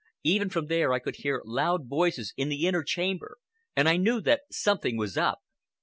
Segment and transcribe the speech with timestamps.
[0.23, 3.37] Even from there I could hear loud voices in the inner chamber
[3.75, 5.41] and I knew that something was up.